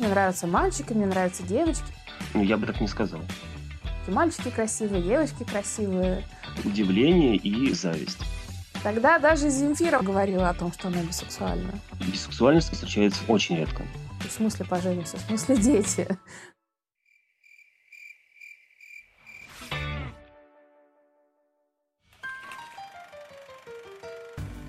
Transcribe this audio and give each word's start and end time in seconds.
Мне 0.00 0.08
нравятся 0.08 0.46
мальчики, 0.46 0.94
мне 0.94 1.04
нравятся 1.04 1.42
девочки. 1.42 1.84
Ну, 2.32 2.42
я 2.42 2.56
бы 2.56 2.66
так 2.66 2.80
не 2.80 2.88
сказал. 2.88 3.20
И 4.08 4.10
мальчики 4.10 4.48
красивые, 4.48 5.02
девочки 5.02 5.44
красивые. 5.44 6.24
Удивление 6.64 7.36
и 7.36 7.74
зависть. 7.74 8.16
Тогда 8.82 9.18
даже 9.18 9.50
Земфира 9.50 10.00
говорила 10.00 10.48
о 10.48 10.54
том, 10.54 10.72
что 10.72 10.88
она 10.88 11.02
бисексуальна. 11.02 11.78
Бисексуальность 12.00 12.72
встречается 12.72 13.20
очень 13.28 13.58
редко. 13.58 13.82
В 14.26 14.32
смысле 14.32 14.64
поженимся? 14.64 15.18
В 15.18 15.20
смысле 15.20 15.58
дети? 15.58 16.08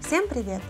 Всем 0.01 0.27
привет! 0.27 0.61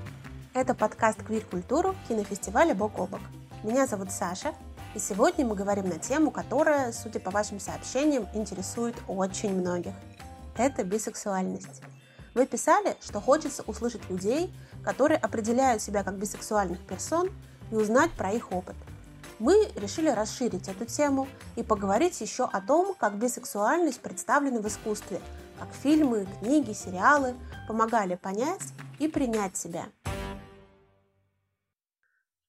Это 0.54 0.76
подкаст 0.76 1.24
«Квир-культуру» 1.24 1.96
кинофестиваля 2.10 2.76
«Бок 2.76 3.00
о 3.00 3.06
бок». 3.06 3.22
Меня 3.64 3.88
зовут 3.88 4.12
Саша, 4.12 4.54
и 4.94 5.00
сегодня 5.00 5.46
мы 5.46 5.56
говорим 5.56 5.88
на 5.88 5.98
тему, 5.98 6.30
которая, 6.30 6.92
судя 6.92 7.22
по 7.22 7.32
вашим 7.32 7.58
сообщениям, 7.58 8.28
интересует 8.34 8.96
очень 9.08 9.58
многих. 9.58 9.94
Это 10.58 10.84
бисексуальность. 10.84 11.82
Вы 12.34 12.46
писали, 12.46 12.98
что 13.00 13.22
хочется 13.22 13.64
услышать 13.64 14.02
людей, 14.10 14.54
которые 14.84 15.20
определяют 15.20 15.82
себя 15.82 16.04
как 16.04 16.16
бисексуальных 16.18 16.86
персон, 16.86 17.30
и 17.72 17.76
узнать 17.76 18.12
про 18.12 18.32
их 18.32 18.52
опыт. 18.52 18.76
Мы 19.40 19.72
решили 19.78 20.10
расширить 20.10 20.68
эту 20.68 20.84
тему 20.84 21.30
и 21.56 21.64
поговорить 21.64 22.20
еще 22.20 22.44
о 22.44 22.60
том, 22.60 22.94
как 22.96 23.18
бисексуальность 23.18 24.02
представлена 24.02 24.60
в 24.60 24.68
искусстве, 24.68 25.22
как 25.58 25.70
фильмы, 25.82 26.28
книги, 26.42 26.74
сериалы 26.74 27.36
помогали 27.70 28.16
понять 28.16 28.74
и 29.00 29.08
принять 29.08 29.56
себя. 29.56 29.86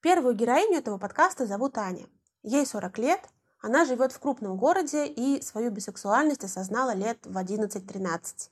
Первую 0.02 0.34
героиню 0.34 0.78
этого 0.78 0.98
подкаста 0.98 1.46
зовут 1.46 1.78
Аня. 1.78 2.08
Ей 2.42 2.66
40 2.66 2.98
лет, 2.98 3.20
она 3.60 3.84
живет 3.84 4.10
в 4.10 4.18
крупном 4.18 4.56
городе 4.56 5.06
и 5.06 5.40
свою 5.42 5.70
бисексуальность 5.70 6.42
осознала 6.42 6.92
лет 6.92 7.18
в 7.24 7.38
11-13. 7.38 8.50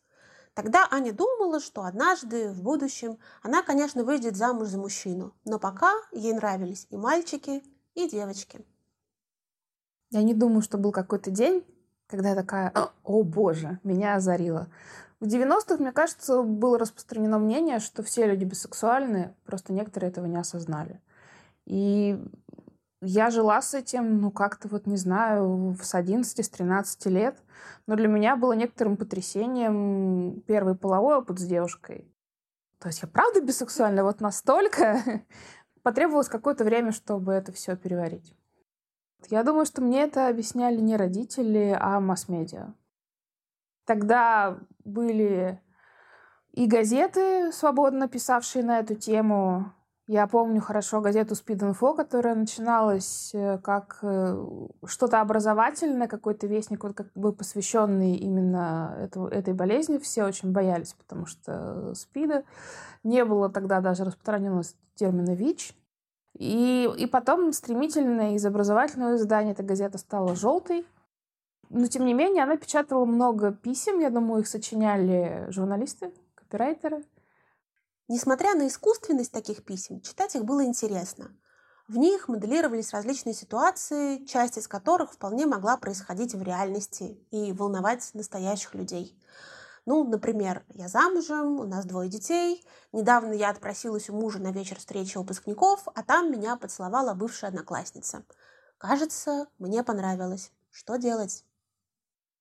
Тогда 0.54 0.86
Аня 0.92 1.12
думала, 1.12 1.58
что 1.58 1.82
однажды, 1.82 2.50
в 2.52 2.62
будущем, 2.62 3.18
она, 3.42 3.64
конечно, 3.64 4.04
выйдет 4.04 4.36
замуж 4.36 4.68
за 4.68 4.78
мужчину, 4.78 5.34
но 5.44 5.58
пока 5.58 5.92
ей 6.12 6.32
нравились 6.34 6.86
и 6.88 6.96
мальчики, 6.96 7.64
и 7.94 8.08
девочки. 8.08 8.64
Я 10.10 10.22
не 10.22 10.34
думаю, 10.34 10.62
что 10.62 10.78
был 10.78 10.92
какой-то 10.92 11.32
день, 11.32 11.66
когда 12.06 12.28
я 12.28 12.36
такая, 12.36 12.72
о 13.02 13.22
боже, 13.24 13.80
меня 13.82 14.14
озарило. 14.14 14.68
В 15.18 15.24
90-х, 15.24 15.78
мне 15.78 15.90
кажется, 15.90 16.44
было 16.44 16.78
распространено 16.78 17.40
мнение, 17.40 17.80
что 17.80 18.04
все 18.04 18.26
люди 18.26 18.44
бисексуальны, 18.44 19.34
просто 19.44 19.72
некоторые 19.72 20.10
этого 20.12 20.26
не 20.26 20.36
осознали. 20.36 21.00
И 21.70 22.20
я 23.00 23.30
жила 23.30 23.62
с 23.62 23.74
этим, 23.74 24.20
ну, 24.20 24.32
как-то 24.32 24.66
вот, 24.66 24.86
не 24.86 24.96
знаю, 24.96 25.76
с 25.80 25.94
11, 25.94 26.44
с 26.44 26.48
13 26.48 27.06
лет. 27.06 27.40
Но 27.86 27.94
для 27.94 28.08
меня 28.08 28.34
было 28.34 28.54
некоторым 28.54 28.96
потрясением 28.96 30.42
первый 30.48 30.74
половой 30.74 31.18
опыт 31.18 31.38
с 31.38 31.44
девушкой. 31.44 32.12
То 32.80 32.88
есть 32.88 33.02
я 33.02 33.08
правда 33.08 33.40
бисексуальна 33.40 34.02
вот 34.02 34.20
настолько. 34.20 35.00
Потребовалось 35.82 36.28
какое-то 36.28 36.64
время, 36.64 36.90
чтобы 36.90 37.32
это 37.32 37.52
все 37.52 37.76
переварить. 37.76 38.36
Я 39.28 39.44
думаю, 39.44 39.64
что 39.64 39.80
мне 39.80 40.02
это 40.02 40.26
объясняли 40.26 40.80
не 40.80 40.96
родители, 40.96 41.76
а 41.78 42.00
масс-медиа. 42.00 42.74
Тогда 43.86 44.58
были 44.84 45.62
и 46.50 46.66
газеты, 46.66 47.52
свободно 47.52 48.08
писавшие 48.08 48.64
на 48.64 48.80
эту 48.80 48.96
тему, 48.96 49.72
я 50.12 50.26
помню 50.26 50.60
хорошо 50.60 51.00
газету 51.00 51.34
Speed 51.34 51.70
Info, 51.70 51.94
которая 51.94 52.34
начиналась 52.34 53.30
э, 53.32 53.58
как 53.58 54.00
э, 54.02 54.44
что-то 54.84 55.20
образовательное, 55.20 56.08
какой-то 56.08 56.48
вестник, 56.48 56.82
вот 56.82 56.96
как 56.96 57.12
бы 57.14 57.32
посвященный 57.32 58.16
именно 58.16 58.96
эту, 58.98 59.26
этой 59.26 59.54
болезни. 59.54 59.98
Все 59.98 60.24
очень 60.24 60.50
боялись, 60.50 60.94
потому 60.94 61.26
что 61.26 61.94
СПИДа 61.94 62.42
не 63.04 63.24
было 63.24 63.48
тогда 63.50 63.80
даже 63.80 64.02
распространенного 64.02 64.64
термина 64.96 65.32
ВИЧ. 65.32 65.76
И, 66.36 66.90
и 66.98 67.06
потом 67.06 67.52
стремительно 67.52 68.34
из 68.34 68.44
образовательного 68.44 69.14
издания 69.14 69.52
эта 69.52 69.62
газета 69.62 69.96
стала 69.98 70.34
желтой. 70.34 70.84
Но, 71.68 71.86
тем 71.86 72.04
не 72.04 72.14
менее, 72.14 72.42
она 72.42 72.56
печатала 72.56 73.04
много 73.04 73.52
писем. 73.52 74.00
Я 74.00 74.10
думаю, 74.10 74.40
их 74.40 74.48
сочиняли 74.48 75.46
журналисты, 75.50 76.12
копирайтеры. 76.34 77.04
Несмотря 78.10 78.56
на 78.56 78.66
искусственность 78.66 79.30
таких 79.30 79.64
писем, 79.64 80.00
читать 80.00 80.34
их 80.34 80.44
было 80.44 80.64
интересно. 80.64 81.30
В 81.86 81.96
них 81.96 82.26
моделировались 82.26 82.92
различные 82.92 83.34
ситуации, 83.34 84.24
часть 84.24 84.58
из 84.58 84.66
которых 84.66 85.12
вполне 85.12 85.46
могла 85.46 85.76
происходить 85.76 86.34
в 86.34 86.42
реальности 86.42 87.24
и 87.30 87.52
волновать 87.52 88.10
настоящих 88.14 88.74
людей. 88.74 89.16
Ну, 89.86 90.02
например, 90.02 90.64
я 90.70 90.88
замужем, 90.88 91.60
у 91.60 91.64
нас 91.64 91.84
двое 91.84 92.10
детей. 92.10 92.66
Недавно 92.90 93.32
я 93.32 93.50
отпросилась 93.50 94.10
у 94.10 94.12
мужа 94.12 94.40
на 94.40 94.50
вечер 94.50 94.80
встречи 94.80 95.16
выпускников, 95.16 95.86
а 95.94 96.02
там 96.02 96.32
меня 96.32 96.56
поцеловала 96.56 97.14
бывшая 97.14 97.46
одноклассница. 97.46 98.24
Кажется, 98.76 99.46
мне 99.60 99.84
понравилось. 99.84 100.50
Что 100.72 100.96
делать? 100.96 101.44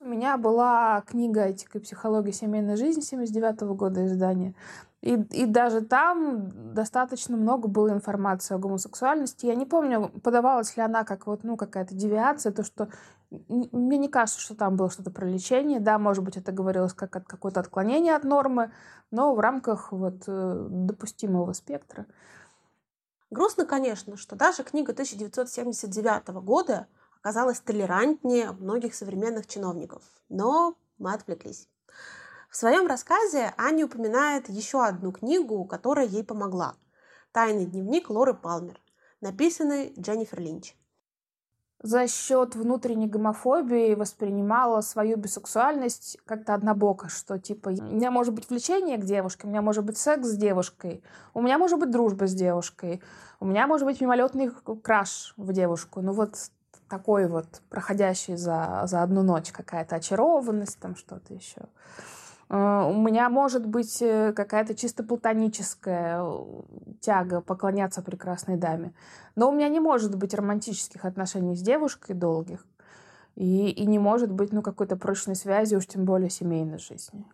У 0.01 0.05
меня 0.05 0.37
была 0.37 1.03
книга 1.07 1.41
«Этика 1.41 1.77
и 1.77 1.81
психология 1.81 2.31
семейной 2.31 2.77
жизни» 2.77 3.01
79 3.01 3.61
года 3.75 4.05
издания. 4.05 4.55
И, 5.01 5.15
и 5.15 5.45
даже 5.45 5.81
там 5.81 6.73
достаточно 6.73 7.35
много 7.35 7.67
было 7.67 7.89
информации 7.89 8.55
о 8.55 8.59
гомосексуальности. 8.59 9.45
Я 9.45 9.55
не 9.55 9.65
помню, 9.65 10.09
подавалась 10.23 10.77
ли 10.77 10.83
она 10.83 11.03
как 11.03 11.27
вот, 11.27 11.43
ну, 11.43 11.57
какая-то 11.57 11.95
девиация, 11.95 12.53
то, 12.53 12.63
что 12.63 12.87
мне 13.29 13.97
не 13.97 14.07
кажется, 14.07 14.39
что 14.39 14.55
там 14.55 14.77
было 14.77 14.89
что-то 14.89 15.11
про 15.11 15.25
лечение. 15.25 15.81
Да, 15.81 15.99
может 15.99 16.23
быть, 16.23 16.37
это 16.37 16.53
говорилось 16.53 16.93
как 16.93 17.17
от 17.17 17.25
какое-то 17.25 17.59
отклонение 17.59 18.15
от 18.15 18.23
нормы, 18.23 18.71
но 19.11 19.35
в 19.35 19.39
рамках 19.41 19.91
вот 19.91 20.23
э, 20.27 20.67
допустимого 20.69 21.51
спектра. 21.51 22.05
Грустно, 23.31 23.65
конечно, 23.65 24.15
что 24.15 24.37
даже 24.37 24.63
книга 24.63 24.93
1979 24.93 26.29
года 26.41 26.87
оказалась 27.21 27.59
толерантнее 27.59 28.51
многих 28.51 28.95
современных 28.95 29.47
чиновников. 29.47 30.03
Но 30.29 30.75
мы 30.97 31.13
отвлеклись. 31.13 31.67
В 32.49 32.55
своем 32.55 32.87
рассказе 32.87 33.53
Аня 33.57 33.85
упоминает 33.85 34.49
еще 34.49 34.83
одну 34.83 35.11
книгу, 35.11 35.65
которая 35.65 36.07
ей 36.07 36.23
помогла. 36.23 36.75
«Тайный 37.31 37.65
дневник 37.65 38.09
Лоры 38.09 38.33
Палмер», 38.33 38.81
написанный 39.21 39.93
Дженнифер 39.99 40.39
Линч. 40.39 40.75
За 41.81 42.07
счет 42.07 42.55
внутренней 42.55 43.07
гомофобии 43.07 43.93
воспринимала 43.93 44.81
свою 44.81 45.15
бисексуальность 45.15 46.17
как-то 46.25 46.53
однобоко, 46.53 47.07
что 47.07 47.39
типа 47.39 47.69
у 47.69 47.95
меня 47.95 48.11
может 48.11 48.33
быть 48.33 48.49
влечение 48.49 48.97
к 48.97 49.05
девушке, 49.05 49.47
у 49.47 49.49
меня 49.49 49.61
может 49.61 49.85
быть 49.85 49.97
секс 49.97 50.27
с 50.27 50.35
девушкой, 50.35 51.01
у 51.33 51.41
меня 51.41 51.57
может 51.57 51.79
быть 51.79 51.89
дружба 51.89 52.27
с 52.27 52.33
девушкой, 52.33 53.01
у 53.39 53.45
меня 53.45 53.65
может 53.65 53.87
быть 53.87 54.01
мимолетный 54.01 54.51
краш 54.83 55.33
в 55.37 55.53
девушку. 55.53 56.01
Ну 56.01 56.11
вот 56.11 56.35
такой 56.89 57.27
вот 57.27 57.61
проходящий 57.69 58.35
за, 58.35 58.81
за 58.85 59.03
одну 59.03 59.23
ночь 59.23 59.51
какая-то 59.51 59.95
очарованность, 59.95 60.79
там 60.79 60.95
что-то 60.95 61.33
еще. 61.33 61.61
Э, 62.49 62.89
у 62.89 62.99
меня 62.99 63.29
может 63.29 63.65
быть 63.65 64.01
э, 64.01 64.33
какая-то 64.33 64.75
чисто 64.75 65.03
платоническая 65.03 66.21
э, 66.21 66.45
тяга 66.99 67.41
поклоняться 67.41 68.01
прекрасной 68.01 68.57
даме. 68.57 68.93
Но 69.35 69.49
у 69.49 69.53
меня 69.53 69.69
не 69.69 69.79
может 69.79 70.15
быть 70.15 70.33
романтических 70.33 71.05
отношений 71.05 71.55
с 71.55 71.61
девушкой 71.61 72.13
долгих. 72.13 72.65
И, 73.35 73.69
и 73.69 73.85
не 73.85 73.99
может 73.99 74.31
быть 74.31 74.51
ну, 74.51 74.61
какой-то 74.61 74.97
прочной 74.97 75.35
связи, 75.35 75.75
уж 75.75 75.87
тем 75.87 76.03
более 76.03 76.29
семейной 76.29 76.79
жизни. 76.79 77.25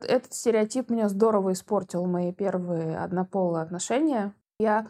Этот 0.00 0.34
стереотип 0.34 0.90
меня 0.90 1.08
здорово 1.08 1.52
испортил 1.52 2.04
мои 2.04 2.32
первые 2.32 2.98
однополые 2.98 3.62
отношения. 3.62 4.34
Я 4.58 4.88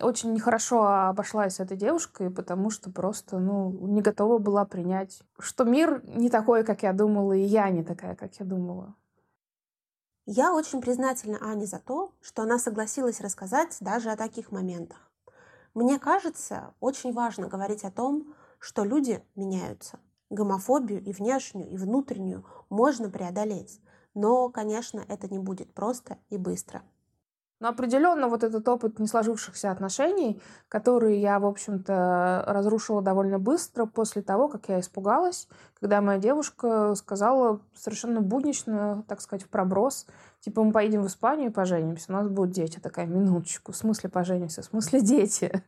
очень 0.00 0.32
нехорошо 0.32 0.82
обошлась 0.86 1.56
с 1.56 1.60
этой 1.60 1.76
девушкой, 1.76 2.30
потому 2.30 2.70
что 2.70 2.90
просто, 2.90 3.38
ну, 3.38 3.70
не 3.70 4.00
готова 4.00 4.38
была 4.38 4.64
принять, 4.64 5.22
что 5.38 5.64
мир 5.64 6.02
не 6.06 6.30
такой, 6.30 6.64
как 6.64 6.82
я 6.82 6.92
думала, 6.92 7.34
и 7.34 7.42
я 7.42 7.68
не 7.70 7.84
такая, 7.84 8.16
как 8.16 8.34
я 8.36 8.46
думала. 8.46 8.94
Я 10.26 10.54
очень 10.54 10.80
признательна 10.80 11.38
Ане 11.42 11.66
за 11.66 11.78
то, 11.78 12.14
что 12.22 12.42
она 12.42 12.58
согласилась 12.58 13.20
рассказать 13.20 13.76
даже 13.80 14.10
о 14.10 14.16
таких 14.16 14.52
моментах. 14.52 15.12
Мне 15.74 15.98
кажется, 15.98 16.72
очень 16.80 17.12
важно 17.12 17.46
говорить 17.46 17.84
о 17.84 17.90
том, 17.90 18.34
что 18.58 18.84
люди 18.84 19.22
меняются. 19.34 19.98
Гомофобию 20.30 21.02
и 21.04 21.12
внешнюю, 21.12 21.68
и 21.68 21.76
внутреннюю 21.76 22.46
можно 22.70 23.10
преодолеть. 23.10 23.82
Но, 24.14 24.48
конечно, 24.48 25.04
это 25.06 25.28
не 25.28 25.38
будет 25.38 25.74
просто 25.74 26.16
и 26.30 26.38
быстро. 26.38 26.82
Но 27.60 27.68
определенно 27.68 28.28
вот 28.28 28.42
этот 28.42 28.68
опыт 28.68 28.98
несложившихся 28.98 29.70
отношений, 29.70 30.42
который 30.68 31.18
я, 31.18 31.38
в 31.38 31.46
общем-то, 31.46 32.44
разрушила 32.46 33.00
довольно 33.00 33.38
быстро 33.38 33.86
после 33.86 34.22
того, 34.22 34.48
как 34.48 34.68
я 34.68 34.80
испугалась, 34.80 35.48
когда 35.80 36.00
моя 36.00 36.18
девушка 36.18 36.94
сказала 36.96 37.60
совершенно 37.74 38.20
буднично, 38.20 39.04
так 39.08 39.20
сказать, 39.20 39.44
в 39.44 39.48
проброс, 39.48 40.06
типа, 40.40 40.62
мы 40.62 40.72
поедем 40.72 41.02
в 41.02 41.06
Испанию 41.06 41.50
и 41.50 41.52
поженимся, 41.52 42.12
у 42.12 42.12
нас 42.12 42.28
будут 42.28 42.50
дети. 42.50 42.80
Такая, 42.80 43.06
минуточку, 43.06 43.72
в 43.72 43.76
смысле 43.76 44.10
поженимся, 44.10 44.62
в 44.62 44.66
смысле 44.66 45.00
дети? 45.00 45.64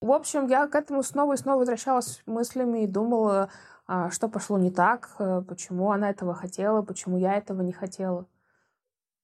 В 0.00 0.10
общем, 0.10 0.48
я 0.48 0.66
к 0.66 0.74
этому 0.74 1.02
снова 1.04 1.34
и 1.34 1.36
снова 1.36 1.60
возвращалась 1.60 2.22
мыслями 2.26 2.84
и 2.84 2.86
думала, 2.88 3.50
а, 3.86 4.10
что 4.10 4.28
пошло 4.28 4.58
не 4.58 4.70
так, 4.70 5.10
э, 5.18 5.42
почему 5.46 5.92
она 5.92 6.10
этого 6.10 6.34
хотела, 6.34 6.82
почему 6.82 7.18
я 7.18 7.34
этого 7.34 7.62
не 7.62 7.72
хотела. 7.72 8.26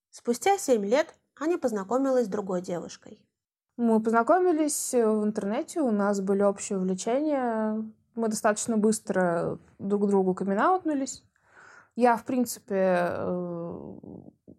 Спустя 0.09 0.57
семь 0.57 0.85
лет 0.85 1.18
Аня 1.39 1.57
познакомилась 1.57 2.25
с 2.25 2.29
другой 2.29 2.61
девушкой. 2.61 3.25
Мы 3.77 4.01
познакомились 4.01 4.93
э, 4.93 5.07
в 5.07 5.23
интернете, 5.23 5.79
у 5.79 5.91
нас 5.91 6.19
были 6.19 6.43
общие 6.43 6.77
увлечения, 6.77 7.81
мы 8.13 8.27
достаточно 8.27 8.75
быстро 8.77 9.57
друг 9.79 10.05
другу 10.07 10.33
камин 10.33 10.59
Я, 11.95 12.17
в 12.17 12.25
принципе, 12.25 13.07
э, 13.09 13.93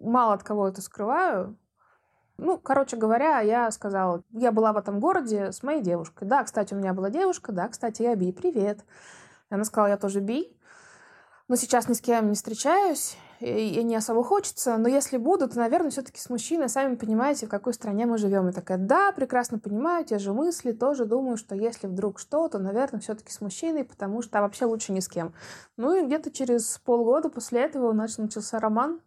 мало 0.00 0.32
от 0.32 0.42
кого 0.42 0.68
это 0.68 0.80
скрываю. 0.80 1.58
Ну, 2.38 2.56
короче 2.56 2.96
говоря, 2.96 3.40
я 3.40 3.70
сказала, 3.70 4.22
я 4.30 4.50
была 4.50 4.72
в 4.72 4.78
этом 4.78 5.00
городе 5.00 5.52
с 5.52 5.62
моей 5.62 5.82
девушкой. 5.82 6.26
Да, 6.26 6.42
кстати, 6.42 6.72
у 6.72 6.78
меня 6.78 6.94
была 6.94 7.10
девушка, 7.10 7.52
да, 7.52 7.68
кстати, 7.68 8.00
я 8.00 8.16
би, 8.16 8.32
привет. 8.32 8.86
Она 9.50 9.64
сказала, 9.64 9.88
я 9.88 9.98
тоже 9.98 10.20
би, 10.20 10.56
но 11.48 11.56
сейчас 11.56 11.88
ни 11.88 11.92
с 11.92 12.00
кем 12.00 12.28
не 12.28 12.34
встречаюсь, 12.34 13.18
и 13.40 13.82
не 13.82 13.96
особо 13.96 14.22
хочется, 14.22 14.76
но 14.76 14.86
если 14.88 15.16
буду, 15.16 15.48
то, 15.48 15.56
наверное, 15.56 15.90
все-таки 15.90 16.20
с 16.20 16.28
мужчиной, 16.28 16.68
сами 16.68 16.94
понимаете, 16.94 17.46
в 17.46 17.48
какой 17.48 17.72
стране 17.72 18.04
мы 18.04 18.18
живем. 18.18 18.48
И 18.48 18.52
такая, 18.52 18.76
да, 18.76 19.12
прекрасно 19.12 19.58
понимаю, 19.58 20.04
те 20.04 20.18
же 20.18 20.34
мысли, 20.34 20.72
тоже 20.72 21.06
думаю, 21.06 21.38
что 21.38 21.54
если 21.54 21.86
вдруг 21.86 22.18
что, 22.18 22.48
то, 22.48 22.58
наверное, 22.58 23.00
все-таки 23.00 23.32
с 23.32 23.40
мужчиной, 23.40 23.84
потому 23.84 24.20
что 24.20 24.42
вообще 24.42 24.66
лучше 24.66 24.92
ни 24.92 25.00
с 25.00 25.08
кем. 25.08 25.32
Ну 25.78 25.94
и 25.96 26.06
где-то 26.06 26.30
через 26.30 26.78
полгода 26.84 27.30
после 27.30 27.62
этого 27.62 27.90
у 27.90 27.94
нас 27.94 28.18
начался 28.18 28.60
роман, 28.60 29.00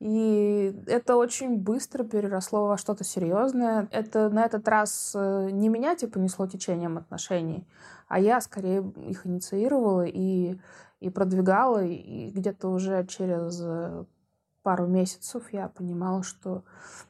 и 0.00 0.76
это 0.86 1.16
очень 1.16 1.56
быстро 1.56 2.04
переросло 2.04 2.66
во 2.66 2.78
что-то 2.78 3.02
серьезное. 3.04 3.88
Это 3.90 4.28
на 4.28 4.44
этот 4.44 4.66
раз 4.68 5.12
э, 5.14 5.50
не 5.50 5.68
меня 5.68 5.96
типа 5.96 6.18
несло 6.18 6.46
течением 6.46 6.98
отношений, 6.98 7.66
а 8.06 8.20
я 8.20 8.40
скорее 8.40 8.92
их 9.08 9.26
инициировала 9.26 10.04
и, 10.04 10.58
и 11.00 11.10
продвигала. 11.10 11.84
И 11.84 12.30
где-то 12.30 12.68
уже 12.68 13.06
через 13.06 13.60
э, 13.62 14.04
пару 14.62 14.86
месяцев 14.86 15.52
я 15.52 15.68
понимала, 15.68 16.22
что 16.22 16.64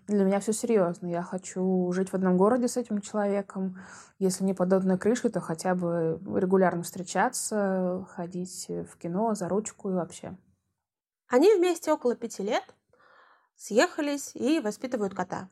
для 0.07 0.25
меня 0.25 0.41
все 0.41 0.53
серьезно. 0.53 1.07
Я 1.07 1.23
хочу 1.23 1.91
жить 1.93 2.11
в 2.11 2.15
одном 2.15 2.37
городе 2.37 2.69
с 2.69 2.77
этим 2.77 3.01
человеком. 3.01 3.79
Если 4.19 4.45
не 4.45 4.55
под 4.55 4.73
одной 4.73 4.99
крышей, 4.99 5.31
то 5.31 5.41
хотя 5.41 5.75
бы 5.75 6.21
регулярно 6.37 6.83
встречаться, 6.83 8.07
ходить 8.11 8.67
в 8.69 8.97
кино 8.99 9.35
за 9.35 9.49
ручку 9.49 9.91
и 9.91 9.95
вообще. 9.95 10.37
Они 11.29 11.55
вместе 11.55 11.93
около 11.93 12.17
пяти 12.17 12.43
лет, 12.43 12.65
съехались 13.57 14.35
и 14.35 14.61
воспитывают 14.61 15.15
кота. 15.15 15.51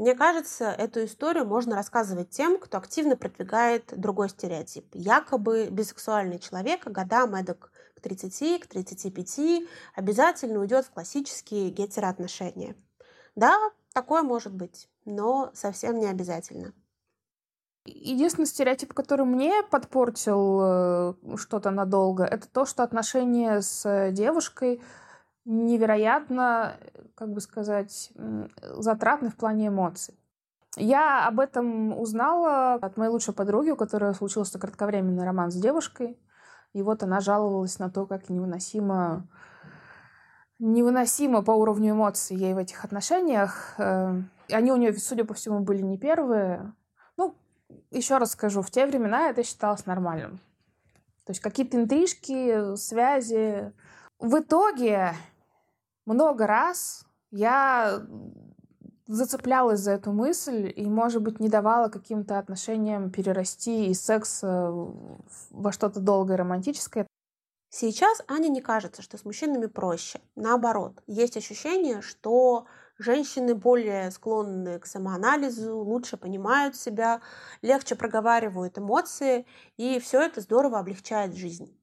Мне 0.00 0.14
кажется, 0.14 0.64
эту 0.70 1.04
историю 1.04 1.44
можно 1.44 1.76
рассказывать 1.76 2.30
тем, 2.30 2.58
кто 2.58 2.78
активно 2.78 3.18
продвигает 3.18 3.92
другой 3.94 4.30
стереотип. 4.30 4.86
Якобы 4.94 5.68
бисексуальный 5.70 6.38
человек 6.38 6.86
годам 6.86 7.34
эдак 7.34 7.70
к 7.94 8.00
30, 8.00 8.62
к 8.62 8.66
35 8.66 9.68
обязательно 9.94 10.60
уйдет 10.60 10.86
в 10.86 10.90
классические 10.90 11.68
гетероотношения. 11.68 12.76
Да, 13.36 13.54
такое 13.92 14.22
может 14.22 14.54
быть, 14.54 14.88
но 15.04 15.50
совсем 15.52 15.98
не 15.98 16.06
обязательно. 16.06 16.72
Единственный 17.84 18.46
стереотип, 18.46 18.94
который 18.94 19.26
мне 19.26 19.62
подпортил 19.64 20.60
э, 20.62 21.14
что-то 21.36 21.70
надолго, 21.72 22.24
это 22.24 22.48
то, 22.48 22.64
что 22.64 22.84
отношения 22.84 23.60
с 23.60 24.10
девушкой 24.12 24.80
невероятно, 25.50 26.76
как 27.14 27.32
бы 27.32 27.40
сказать, 27.40 28.12
затратны 28.60 29.30
в 29.30 29.36
плане 29.36 29.68
эмоций. 29.68 30.14
Я 30.76 31.26
об 31.26 31.40
этом 31.40 31.98
узнала 31.98 32.74
от 32.74 32.96
моей 32.96 33.10
лучшей 33.10 33.34
подруги, 33.34 33.70
у 33.70 33.76
которой 33.76 34.14
случился 34.14 34.58
кратковременный 34.58 35.24
роман 35.24 35.50
с 35.50 35.56
девушкой. 35.56 36.18
И 36.72 36.82
вот 36.82 37.02
она 37.02 37.20
жаловалась 37.20 37.80
на 37.80 37.90
то, 37.90 38.06
как 38.06 38.28
невыносимо 38.28 39.28
невыносимо 40.60 41.42
по 41.42 41.52
уровню 41.52 41.92
эмоций 41.92 42.36
ей 42.36 42.54
в 42.54 42.58
этих 42.58 42.84
отношениях. 42.84 43.74
Э, 43.78 44.20
они 44.50 44.70
у 44.70 44.76
нее, 44.76 44.92
судя 44.92 45.24
по 45.24 45.32
всему, 45.34 45.60
были 45.60 45.80
не 45.80 45.96
первые. 45.96 46.74
Ну, 47.16 47.34
еще 47.90 48.18
раз 48.18 48.32
скажу, 48.32 48.60
в 48.60 48.70
те 48.70 48.86
времена 48.86 49.30
это 49.30 49.42
считалось 49.42 49.86
нормальным. 49.86 50.38
То 51.24 51.32
есть 51.32 51.40
какие-то 51.40 51.78
интрижки, 51.78 52.76
связи. 52.76 53.72
В 54.18 54.40
итоге 54.40 55.14
много 56.10 56.46
раз 56.46 57.04
я 57.30 58.02
зацеплялась 59.06 59.80
за 59.80 59.92
эту 59.92 60.12
мысль 60.12 60.72
и, 60.74 60.84
может 60.86 61.22
быть, 61.22 61.40
не 61.40 61.48
давала 61.48 61.88
каким-то 61.88 62.38
отношениям 62.38 63.10
перерасти 63.10 63.86
из 63.86 64.00
секса 64.00 64.70
во 65.50 65.72
что-то 65.72 66.00
долгое 66.00 66.36
романтическое. 66.36 67.06
Сейчас 67.68 68.22
Ане 68.26 68.48
не 68.48 68.60
кажется, 68.60 69.02
что 69.02 69.16
с 69.16 69.24
мужчинами 69.24 69.66
проще. 69.66 70.20
Наоборот, 70.34 71.00
есть 71.06 71.36
ощущение, 71.36 72.02
что 72.02 72.66
женщины 72.98 73.54
более 73.54 74.10
склонны 74.10 74.80
к 74.80 74.86
самоанализу, 74.86 75.78
лучше 75.78 76.16
понимают 76.16 76.74
себя, 76.74 77.20
легче 77.62 77.94
проговаривают 77.94 78.78
эмоции, 78.78 79.46
и 79.76 80.00
все 80.00 80.20
это 80.22 80.40
здорово 80.40 80.80
облегчает 80.80 81.36
жизнь. 81.36 81.76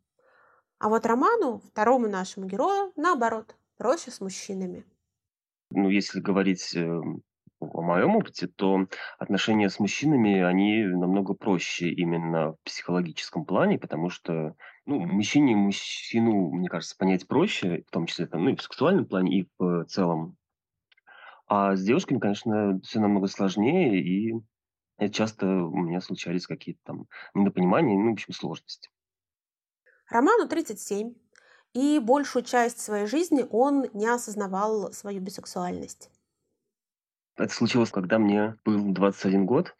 А 0.79 0.89
вот 0.89 1.05
Роману, 1.05 1.61
второму 1.71 2.09
нашему 2.09 2.45
герою, 2.45 2.91
наоборот, 2.97 3.55
проще 3.77 4.11
с 4.11 4.21
мужчинами? 4.21 4.85
Ну, 5.71 5.89
если 5.89 6.19
говорить 6.19 6.75
э, 6.75 7.01
о 7.59 7.81
моем 7.81 8.15
опыте, 8.15 8.47
то 8.47 8.87
отношения 9.17 9.69
с 9.69 9.79
мужчинами, 9.79 10.41
они 10.41 10.83
намного 10.85 11.33
проще 11.33 11.89
именно 11.89 12.53
в 12.53 12.57
психологическом 12.63 13.45
плане, 13.45 13.79
потому 13.79 14.09
что 14.09 14.55
ну, 14.85 14.99
мужчине 14.99 15.55
мужчину, 15.55 16.51
мне 16.51 16.69
кажется, 16.69 16.95
понять 16.97 17.27
проще, 17.27 17.83
в 17.87 17.91
том 17.91 18.05
числе 18.05 18.27
там, 18.27 18.45
ну, 18.45 18.51
и 18.51 18.55
в 18.55 18.61
сексуальном 18.61 19.05
плане, 19.05 19.41
и 19.41 19.49
в 19.57 19.85
целом. 19.85 20.37
А 21.47 21.75
с 21.75 21.83
девушками, 21.83 22.19
конечно, 22.19 22.79
все 22.83 22.99
намного 22.99 23.27
сложнее, 23.27 24.01
и 24.01 24.33
часто 25.11 25.47
у 25.47 25.77
меня 25.77 26.01
случались 26.01 26.47
какие-то 26.47 26.81
там 26.83 27.05
недопонимания, 27.33 27.97
ну, 27.97 28.09
в 28.09 28.13
общем, 28.13 28.33
сложности. 28.33 28.89
Роману 30.09 30.47
37, 30.47 31.13
и 31.77 31.99
большую 31.99 32.43
часть 32.43 32.79
своей 32.79 33.05
жизни 33.05 33.45
он 33.51 33.85
не 33.93 34.07
осознавал 34.07 34.91
свою 34.93 35.21
бисексуальность. 35.21 36.09
Это 37.37 37.53
случилось, 37.53 37.91
когда 37.91 38.17
мне 38.17 38.55
был 38.65 38.93
21 38.93 39.45
год. 39.45 39.75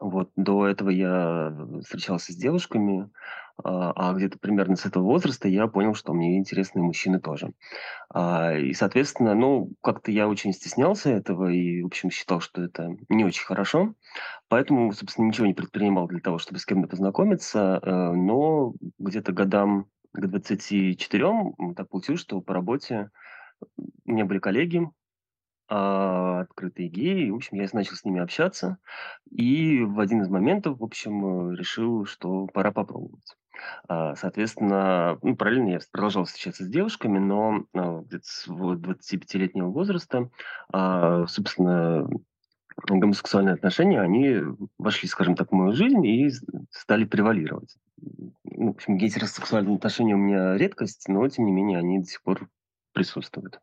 Вот, 0.00 0.30
до 0.36 0.66
этого 0.66 0.88
я 0.88 1.52
встречался 1.82 2.32
с 2.32 2.36
девушками, 2.36 3.10
а, 3.62 3.92
а 3.94 4.14
где-то 4.14 4.38
примерно 4.38 4.76
с 4.76 4.86
этого 4.86 5.02
возраста 5.02 5.48
я 5.48 5.66
понял, 5.66 5.94
что 5.94 6.14
мне 6.14 6.38
интересны 6.38 6.80
мужчины 6.80 7.20
тоже. 7.20 7.52
А, 8.08 8.54
и, 8.54 8.72
соответственно, 8.72 9.34
ну, 9.34 9.72
как-то 9.82 10.10
я 10.10 10.28
очень 10.28 10.54
стеснялся 10.54 11.10
этого 11.10 11.50
и, 11.50 11.82
в 11.82 11.86
общем, 11.86 12.10
считал, 12.10 12.40
что 12.40 12.62
это 12.62 12.96
не 13.10 13.24
очень 13.26 13.44
хорошо. 13.44 13.92
Поэтому, 14.48 14.92
собственно, 14.92 15.26
ничего 15.26 15.46
не 15.46 15.54
предпринимал 15.54 16.06
для 16.06 16.20
того, 16.20 16.38
чтобы 16.38 16.58
с 16.58 16.64
кем-то 16.64 16.88
познакомиться. 16.88 17.80
Э, 17.82 18.12
но 18.12 18.72
где-то 18.98 19.32
годам 19.32 19.88
к 20.18 20.26
24 20.26 21.26
так 21.76 21.88
получилось, 21.88 22.20
что 22.20 22.40
по 22.40 22.54
работе 22.54 23.10
у 24.04 24.12
меня 24.12 24.24
были 24.24 24.38
коллеги, 24.38 24.88
а, 25.68 26.40
открытые 26.40 26.88
геи. 26.88 27.30
В 27.30 27.36
общем, 27.36 27.58
я 27.58 27.68
начал 27.72 27.94
с 27.94 28.04
ними 28.04 28.20
общаться. 28.20 28.78
И 29.30 29.80
в 29.82 30.00
один 30.00 30.22
из 30.22 30.28
моментов, 30.28 30.78
в 30.78 30.84
общем, 30.84 31.52
решил, 31.52 32.06
что 32.06 32.46
пора 32.46 32.72
попробовать. 32.72 33.36
А, 33.88 34.14
соответственно, 34.14 35.18
ну, 35.22 35.36
параллельно 35.36 35.70
я 35.70 35.80
продолжал 35.92 36.24
встречаться 36.24 36.64
с 36.64 36.68
девушками, 36.68 37.18
но 37.18 37.64
а, 37.74 38.02
с 38.22 38.48
25-летнего 38.48 39.68
возраста, 39.68 40.30
собственно, 40.70 42.08
гомосексуальные 42.76 43.54
отношения, 43.54 44.00
они 44.00 44.40
вошли, 44.78 45.08
скажем 45.08 45.34
так, 45.34 45.50
в 45.50 45.54
мою 45.54 45.72
жизнь 45.72 46.04
и 46.06 46.30
стали 46.70 47.04
превалировать. 47.04 47.76
В 48.58 48.70
общем, 48.70 48.98
гетеросексуальные 48.98 49.76
отношения 49.76 50.16
у 50.16 50.18
меня 50.18 50.56
редкость, 50.56 51.06
но, 51.06 51.28
тем 51.28 51.44
не 51.46 51.52
менее, 51.52 51.78
они 51.78 52.00
до 52.00 52.06
сих 52.06 52.20
пор 52.22 52.48
присутствуют. 52.92 53.60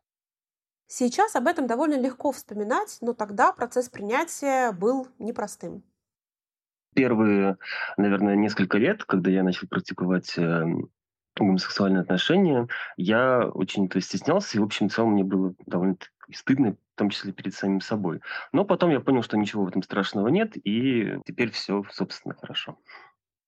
Сейчас 0.86 1.36
об 1.36 1.46
этом 1.48 1.66
довольно 1.66 2.00
легко 2.00 2.32
вспоминать, 2.32 2.96
но 3.02 3.12
тогда 3.12 3.52
процесс 3.52 3.90
принятия 3.90 4.72
был 4.72 5.08
непростым. 5.18 5.82
Первые, 6.94 7.58
наверное, 7.98 8.36
несколько 8.36 8.78
лет, 8.78 9.04
когда 9.04 9.30
я 9.30 9.42
начал 9.42 9.68
практиковать 9.68 10.38
э, 10.38 10.64
гомосексуальные 11.36 12.00
отношения, 12.00 12.66
я 12.96 13.46
очень-то 13.46 14.00
стеснялся, 14.00 14.56
и, 14.56 14.60
в 14.60 14.64
общем, 14.64 14.88
в 14.88 14.94
целом 14.94 15.12
мне 15.12 15.24
было 15.24 15.54
довольно 15.66 15.98
стыдно, 16.32 16.72
в 16.72 16.98
том 16.98 17.10
числе 17.10 17.32
перед 17.34 17.52
самим 17.52 17.82
собой. 17.82 18.22
Но 18.52 18.64
потом 18.64 18.88
я 18.88 19.00
понял, 19.00 19.22
что 19.22 19.36
ничего 19.36 19.66
в 19.66 19.68
этом 19.68 19.82
страшного 19.82 20.28
нет, 20.28 20.52
и 20.56 21.18
теперь 21.26 21.50
все, 21.50 21.84
собственно, 21.90 22.34
хорошо. 22.34 22.78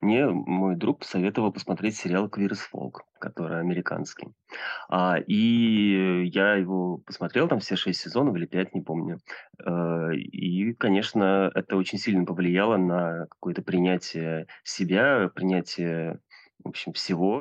Мне 0.01 0.27
мой 0.27 0.77
друг 0.77 1.01
посоветовал 1.01 1.53
посмотреть 1.53 1.97
сериал 1.97 2.29
«Queer 2.29 2.51
as 2.51 2.61
Folk», 2.73 3.01
который 3.19 3.61
американский. 3.61 4.29
А, 4.89 5.17
и 5.19 6.25
я 6.27 6.55
его 6.55 6.99
посмотрел, 6.99 7.49
там 7.49 7.59
все 7.59 7.75
шесть 7.75 8.01
сезонов 8.01 8.37
или 8.37 8.47
пять, 8.47 8.75
не 8.75 8.81
помню. 8.81 9.19
Э, 9.65 10.15
и, 10.15 10.73
конечно, 10.75 11.51
это 11.55 11.77
очень 11.77 11.99
сильно 11.99 12.25
повлияло 12.25 12.77
на 12.77 13.27
какое-то 13.27 13.63
принятие 13.63 14.47
себя, 14.63 15.31
принятие, 15.35 16.21
в 16.63 16.69
общем, 16.69 16.93
всего. 16.93 17.41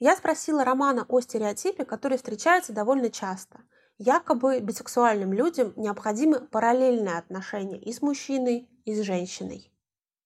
Я 0.00 0.16
спросила 0.16 0.64
Романа 0.64 1.04
о 1.08 1.20
стереотипе, 1.20 1.84
который 1.84 2.16
встречается 2.16 2.72
довольно 2.72 3.10
часто. 3.10 3.60
Якобы 3.98 4.60
бисексуальным 4.60 5.32
людям 5.32 5.74
необходимы 5.76 6.40
параллельные 6.40 7.18
отношения 7.18 7.78
и 7.78 7.92
с 7.92 8.00
мужчиной, 8.00 8.68
и 8.86 8.94
с 8.94 9.02
женщиной. 9.02 9.69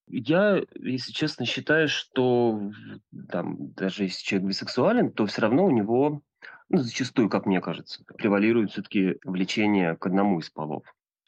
Я, 0.07 0.63
если 0.75 1.13
честно, 1.13 1.47
считаю, 1.47 1.89
что 1.89 2.61
там, 3.31 3.73
даже 3.73 4.05
если 4.05 4.23
человек 4.23 4.49
бисексуален, 4.49 5.13
то 5.13 5.27
все 5.27 5.43
равно 5.43 5.65
у 5.65 5.71
него, 5.71 6.23
ну, 6.69 6.79
зачастую, 6.79 7.31
как 7.31 7.47
мне 7.47 7.61
кажется, 7.61 8.05
превалирует 8.17 8.71
все-таки 8.71 9.17
влечение 9.25 9.97
к 9.97 10.07
одному 10.07 10.41
из 10.41 10.51
полов. 10.51 10.85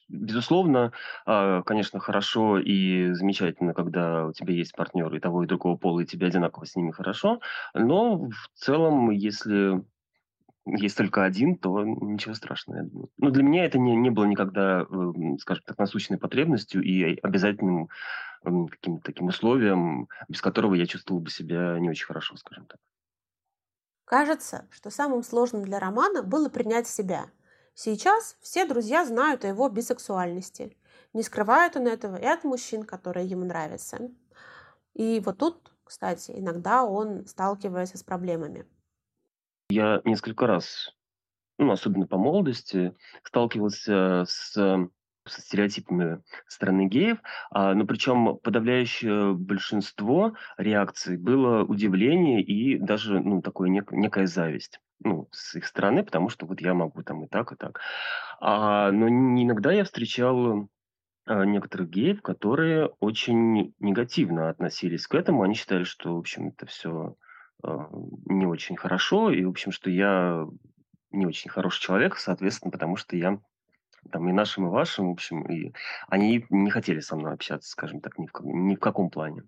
Безусловно, 0.08 0.92
а, 1.24 1.62
конечно, 1.62 1.98
хорошо 1.98 2.60
и 2.60 3.12
замечательно, 3.12 3.74
когда 3.74 4.26
у 4.26 4.32
тебя 4.32 4.54
есть 4.54 4.76
партнеры 4.76 5.16
и 5.16 5.20
того, 5.20 5.42
и 5.42 5.48
другого 5.48 5.76
пола, 5.76 6.00
и 6.00 6.06
тебе 6.06 6.28
одинаково 6.28 6.64
с 6.64 6.76
ними 6.76 6.92
хорошо. 6.92 7.40
Но 7.74 8.28
в 8.28 8.48
целом, 8.54 9.10
если 9.10 9.82
есть 10.66 10.96
только 10.96 11.24
один, 11.24 11.56
то 11.56 11.84
ничего 11.84 12.34
страшного, 12.34 12.78
я 12.78 12.84
думаю. 12.84 13.08
Но 13.18 13.30
для 13.30 13.42
меня 13.44 13.64
это 13.64 13.78
не, 13.78 13.94
не 13.96 14.10
было 14.10 14.24
никогда, 14.24 14.84
эм, 14.90 15.38
скажем 15.38 15.62
так, 15.64 15.78
насущной 15.78 16.18
потребностью 16.18 16.82
и 16.82 17.18
обязательным 17.22 17.88
каким-то 18.68 19.02
таким 19.04 19.26
условием, 19.26 20.08
без 20.28 20.40
которого 20.40 20.74
я 20.74 20.86
чувствовал 20.86 21.20
бы 21.20 21.30
себя 21.30 21.78
не 21.78 21.90
очень 21.90 22.06
хорошо, 22.06 22.36
скажем 22.36 22.66
так. 22.66 22.78
Кажется, 24.04 24.68
что 24.70 24.90
самым 24.90 25.22
сложным 25.22 25.64
для 25.64 25.80
Романа 25.80 26.22
было 26.22 26.48
принять 26.48 26.86
себя. 26.86 27.26
Сейчас 27.74 28.36
все 28.40 28.64
друзья 28.64 29.04
знают 29.04 29.44
о 29.44 29.48
его 29.48 29.68
бисексуальности. 29.68 30.76
Не 31.12 31.22
скрывает 31.22 31.76
он 31.76 31.88
этого 31.88 32.16
и 32.16 32.24
от 32.24 32.44
мужчин, 32.44 32.84
которые 32.84 33.26
ему 33.26 33.44
нравятся. 33.44 34.10
И 34.94 35.20
вот 35.24 35.38
тут, 35.38 35.72
кстати, 35.84 36.32
иногда 36.34 36.84
он 36.84 37.26
сталкивается 37.26 37.98
с 37.98 38.02
проблемами. 38.02 38.66
Я 39.68 40.00
несколько 40.04 40.46
раз, 40.46 40.94
ну, 41.58 41.70
особенно 41.70 42.06
по 42.06 42.16
молодости, 42.16 42.96
сталкивался 43.24 44.24
с 44.26 44.56
со 45.26 45.40
стереотипами 45.40 46.22
страны 46.46 46.86
геев, 46.86 47.18
а, 47.50 47.74
но 47.74 47.86
причем 47.86 48.38
подавляющее 48.38 49.34
большинство 49.34 50.34
реакций 50.56 51.16
было 51.16 51.64
удивление 51.64 52.42
и 52.42 52.78
даже 52.78 53.20
ну, 53.20 53.42
такое 53.42 53.70
нек- 53.70 53.94
некая 53.94 54.26
зависть 54.26 54.80
ну, 55.00 55.28
с 55.30 55.54
их 55.54 55.66
стороны, 55.66 56.02
потому 56.02 56.28
что 56.28 56.46
вот 56.46 56.60
я 56.60 56.74
могу 56.74 57.02
там 57.02 57.24
и 57.24 57.28
так, 57.28 57.52
и 57.52 57.56
так. 57.56 57.80
А, 58.40 58.90
но 58.90 59.08
иногда 59.08 59.72
я 59.72 59.84
встречал 59.84 60.68
а, 61.26 61.44
некоторых 61.44 61.90
геев, 61.90 62.22
которые 62.22 62.86
очень 63.00 63.74
негативно 63.78 64.48
относились 64.48 65.06
к 65.06 65.14
этому. 65.14 65.42
Они 65.42 65.54
считали, 65.54 65.84
что, 65.84 66.14
в 66.14 66.18
общем, 66.18 66.48
это 66.48 66.66
все 66.66 67.16
а, 67.62 67.88
не 68.26 68.46
очень 68.46 68.76
хорошо, 68.76 69.30
и, 69.30 69.44
в 69.44 69.50
общем, 69.50 69.72
что 69.72 69.90
я 69.90 70.46
не 71.10 71.26
очень 71.26 71.50
хороший 71.50 71.82
человек, 71.82 72.16
соответственно, 72.16 72.70
потому 72.70 72.96
что 72.96 73.16
я 73.16 73.38
там 74.08 74.28
и 74.28 74.32
нашим, 74.32 74.66
и 74.66 74.70
вашим, 74.70 75.08
в 75.08 75.12
общем, 75.12 75.42
и 75.50 75.72
они 76.08 76.46
не 76.50 76.70
хотели 76.70 77.00
со 77.00 77.16
мной 77.16 77.32
общаться, 77.32 77.70
скажем 77.70 78.00
так, 78.00 78.18
ни 78.18 78.26
в, 78.26 78.30
ни 78.44 78.74
в 78.74 78.80
каком 78.80 79.10
плане. 79.10 79.44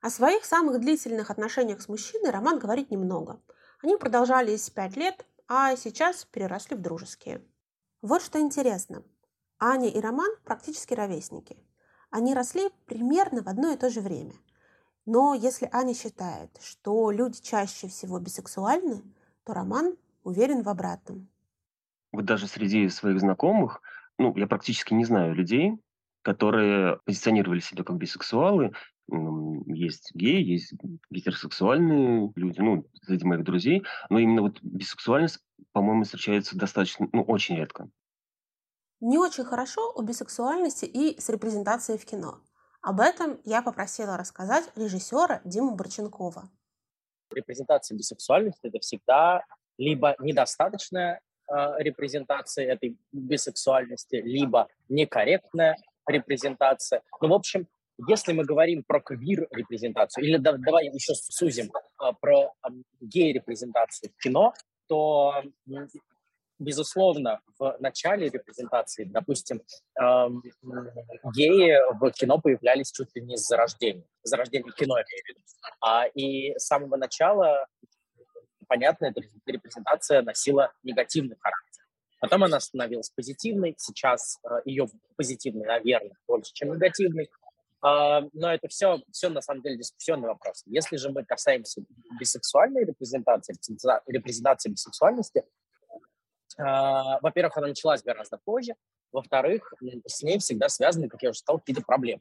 О 0.00 0.10
своих 0.10 0.44
самых 0.44 0.80
длительных 0.80 1.30
отношениях 1.30 1.80
с 1.82 1.88
мужчиной 1.88 2.30
Роман 2.30 2.58
говорит 2.58 2.90
немного. 2.90 3.40
Они 3.82 3.96
продолжались 3.96 4.70
пять 4.70 4.96
лет, 4.96 5.26
а 5.48 5.76
сейчас 5.76 6.24
переросли 6.24 6.76
в 6.76 6.80
дружеские. 6.80 7.42
Вот 8.02 8.22
что 8.22 8.40
интересно. 8.40 9.02
Аня 9.58 9.88
и 9.88 10.00
Роман 10.00 10.30
практически 10.44 10.94
ровесники. 10.94 11.56
Они 12.10 12.34
росли 12.34 12.70
примерно 12.86 13.42
в 13.42 13.48
одно 13.48 13.72
и 13.72 13.76
то 13.76 13.90
же 13.90 14.00
время– 14.00 14.32
но 15.06 15.34
если 15.34 15.68
Аня 15.72 15.94
считает, 15.94 16.50
что 16.62 17.10
люди 17.10 17.40
чаще 17.40 17.88
всего 17.88 18.18
бисексуальны, 18.18 19.02
то 19.44 19.54
Роман 19.54 19.96
уверен 20.24 20.62
в 20.62 20.68
обратном. 20.68 21.29
Вот 22.12 22.24
даже 22.24 22.46
среди 22.46 22.88
своих 22.88 23.20
знакомых, 23.20 23.80
ну, 24.18 24.36
я 24.36 24.46
практически 24.46 24.94
не 24.94 25.04
знаю 25.04 25.34
людей, 25.34 25.72
которые 26.22 26.98
позиционировали 27.04 27.60
себя 27.60 27.84
как 27.84 27.96
бисексуалы. 27.96 28.72
Есть 29.66 30.10
геи, 30.14 30.42
есть 30.42 30.74
гетеросексуальные 31.10 32.32
люди, 32.36 32.60
ну, 32.60 32.86
среди 33.02 33.24
моих 33.24 33.44
друзей. 33.44 33.84
Но 34.08 34.18
именно 34.18 34.42
вот 34.42 34.58
бисексуальность, 34.62 35.40
по-моему, 35.72 36.04
встречается 36.04 36.56
достаточно, 36.58 37.08
ну, 37.12 37.22
очень 37.22 37.56
редко. 37.56 37.88
Не 39.00 39.18
очень 39.18 39.44
хорошо 39.44 39.92
у 39.96 40.02
бисексуальности 40.02 40.84
и 40.84 41.18
с 41.18 41.28
репрезентацией 41.30 41.98
в 41.98 42.04
кино. 42.04 42.40
Об 42.82 43.00
этом 43.00 43.40
я 43.44 43.62
попросила 43.62 44.16
рассказать 44.16 44.70
режиссера 44.76 45.40
Диму 45.44 45.74
Борченкова. 45.74 46.50
Репрезентация 47.34 47.96
бисексуальности– 47.96 48.60
это 48.62 48.78
всегда 48.80 49.44
либо 49.78 50.14
недостаточная 50.18 51.20
э, 51.50 51.74
репрезентация 51.78 52.72
этой 52.72 52.96
бисексуальности, 53.12 54.16
либо 54.16 54.68
некорректная 54.88 55.76
репрезентация. 56.06 57.02
Ну, 57.20 57.28
в 57.28 57.32
общем, 57.34 57.66
если 58.08 58.32
мы 58.32 58.44
говорим 58.44 58.82
про 58.82 59.00
квир-репрезентацию, 59.00 60.24
или 60.24 60.36
да, 60.36 60.52
давай 60.52 60.86
еще 60.86 61.14
сузим 61.14 61.66
э, 61.66 62.12
про 62.20 62.52
гей-репрезентацию 63.00 64.10
в 64.16 64.22
кино, 64.22 64.54
то 64.86 65.42
безусловно, 66.60 67.40
в 67.58 67.76
начале 67.80 68.28
репрезентации, 68.28 69.04
допустим, 69.04 69.62
геи 71.34 71.78
в 71.98 72.10
кино 72.12 72.38
появлялись 72.38 72.92
чуть 72.92 73.14
ли 73.16 73.22
не 73.22 73.36
с 73.36 73.46
зарождения, 73.46 74.04
с 74.22 74.30
зарождения 74.30 74.70
кино, 74.72 74.98
я 74.98 75.04
имею 75.04 75.24
в 75.24 75.28
виду. 75.28 75.40
А, 75.80 76.06
и 76.06 76.54
с 76.58 76.66
самого 76.66 76.96
начала, 76.96 77.66
понятно, 78.70 79.06
эта 79.06 79.20
репрезентация 79.46 80.22
носила 80.22 80.72
негативный 80.84 81.36
характер. 81.40 81.82
Потом 82.20 82.44
она 82.44 82.60
становилась 82.60 83.10
позитивной, 83.10 83.74
сейчас 83.78 84.38
э, 84.44 84.60
ее 84.64 84.86
позитивный, 85.16 85.66
наверное, 85.66 86.16
больше, 86.26 86.52
чем 86.54 86.72
негативный. 86.72 87.28
Uh, 87.82 88.28
но 88.34 88.52
это 88.52 88.68
все, 88.68 89.00
все 89.10 89.30
на 89.30 89.40
самом 89.40 89.62
деле 89.62 89.78
дискуссионный 89.78 90.28
вопрос. 90.28 90.62
Если 90.66 90.98
же 90.98 91.08
мы 91.10 91.24
касаемся 91.24 91.82
бисексуальной 92.20 92.84
репрезентации, 92.84 93.56
репрезентации 94.06 94.68
бисексуальности, 94.68 95.44
а, 96.58 97.18
во-первых, 97.20 97.56
она 97.56 97.68
началась 97.68 98.02
гораздо 98.02 98.36
позже. 98.36 98.74
Во-вторых, 99.12 99.72
с 100.06 100.22
ней 100.22 100.38
всегда 100.38 100.68
связаны, 100.68 101.08
как 101.08 101.22
я 101.22 101.30
уже 101.30 101.38
сказал, 101.38 101.58
какие-то 101.58 101.80
проблемы. 101.80 102.20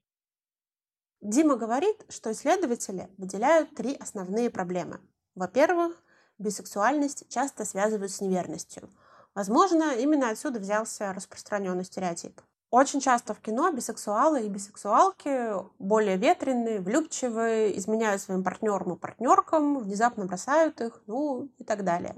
Дима 1.19 1.57
говорит, 1.57 2.05
что 2.07 2.31
исследователи 2.31 3.09
выделяют 3.17 3.75
три 3.75 3.95
основные 3.95 4.49
проблемы. 4.49 5.01
Во-первых, 5.35 6.01
бисексуальность 6.39 7.29
часто 7.29 7.65
связывают 7.65 8.11
с 8.11 8.21
неверностью. 8.21 8.89
Возможно, 9.35 9.95
именно 9.95 10.29
отсюда 10.29 10.59
взялся 10.59 11.13
распространенный 11.13 11.85
стереотип. 11.85 12.41
Очень 12.71 12.99
часто 12.99 13.33
в 13.33 13.41
кино 13.41 13.71
бисексуалы 13.71 14.45
и 14.45 14.49
бисексуалки 14.49 15.53
более 15.79 16.17
ветреные, 16.17 16.81
влюбчивые, 16.81 17.77
изменяют 17.77 18.21
своим 18.21 18.43
партнерам 18.43 18.93
и 18.93 18.99
партнеркам, 18.99 19.79
внезапно 19.79 20.25
бросают 20.25 20.79
их, 20.81 21.01
ну 21.07 21.49
и 21.57 21.63
так 21.63 21.83
далее. 21.83 22.15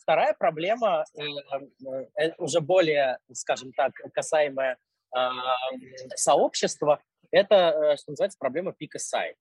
Вторая 0.00 0.34
проблема, 0.34 1.04
э, 1.14 1.22
э, 2.16 2.32
уже 2.38 2.60
более, 2.60 3.18
скажем 3.32 3.72
так, 3.72 3.92
касаемая 4.14 4.78
а, 5.14 5.30
сообщества, 6.16 7.00
это, 7.30 7.54
э, 7.54 7.96
что 7.96 8.12
называется, 8.12 8.38
проблема 8.38 8.72
пика 8.72 8.98
сайт. 8.98 9.36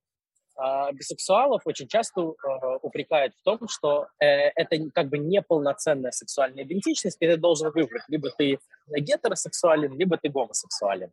А, 0.55 0.91
бисексуалов 0.91 1.63
очень 1.65 1.87
часто 1.87 2.33
упрекают 2.81 3.33
в 3.35 3.43
том, 3.43 3.67
что 3.67 4.07
это 4.19 4.77
как 4.93 5.09
бы 5.09 5.17
неполноценная 5.17 6.11
сексуальная 6.11 6.63
идентичность, 6.63 7.17
и 7.19 7.27
ты 7.27 7.37
должен 7.37 7.71
выбрать, 7.71 8.03
либо 8.07 8.29
ты 8.29 8.59
гетеросексуален, 8.87 9.93
либо 9.97 10.17
ты 10.17 10.29
гомосексуален. 10.29 11.11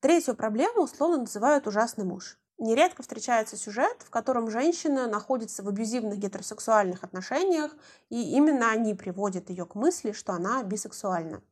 Третью 0.00 0.36
проблему 0.36 0.82
условно 0.82 1.18
называют 1.18 1.66
«ужасный 1.66 2.04
муж». 2.04 2.38
Нередко 2.60 3.02
встречается 3.02 3.56
сюжет, 3.56 4.02
в 4.02 4.10
котором 4.10 4.50
женщина 4.50 5.06
находится 5.08 5.62
в 5.62 5.68
абьюзивных 5.68 6.18
гетеросексуальных 6.18 7.04
отношениях, 7.04 7.72
и 8.10 8.36
именно 8.36 8.70
они 8.72 8.94
приводят 8.94 9.50
ее 9.50 9.64
к 9.64 9.76
мысли, 9.76 10.10
что 10.12 10.32
она 10.32 10.62
бисексуальна. 10.64 11.42